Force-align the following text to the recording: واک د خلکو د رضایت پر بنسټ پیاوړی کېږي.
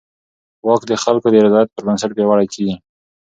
واک 0.67 0.81
د 0.87 0.93
خلکو 1.03 1.27
د 1.31 1.35
رضایت 1.45 1.69
پر 1.71 1.81
بنسټ 1.87 2.11
پیاوړی 2.15 2.47
کېږي. 2.53 2.75